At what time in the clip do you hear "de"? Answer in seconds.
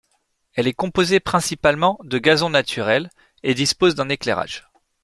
2.01-2.17